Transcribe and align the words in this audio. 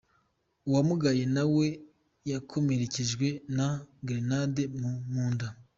Uwamugaye 0.67 1.23
nawe 1.35 1.67
yakomerekejwe 2.31 3.27
na 3.57 3.67
Grenade 4.05 4.63
mu 5.13 5.25
nda. 5.33 5.47